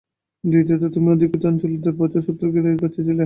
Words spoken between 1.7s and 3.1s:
দেড় বছর শত্রুকে এড়িয়ে বেঁচে